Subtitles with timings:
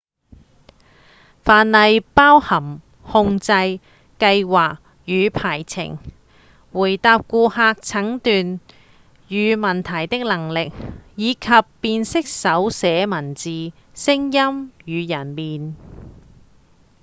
[1.45, 3.51] 範例包含控制、
[4.17, 5.99] 計畫與排程
[6.73, 8.59] 回答顧客診斷
[9.27, 10.73] 與問題的能力
[11.15, 11.41] 以及
[11.81, 15.75] 辨識手寫文字、聲音與人臉